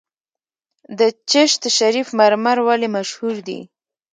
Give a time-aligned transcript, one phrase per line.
[0.99, 1.01] د
[1.31, 3.59] چشت شریف مرمر ولې مشهور دي؟